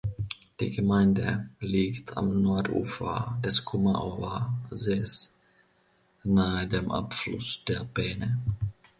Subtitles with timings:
[0.59, 5.37] Die Gemeinde liegt am Nordufer des Kummerower Sees
[6.23, 8.39] nahe dem Abfluss der Peene.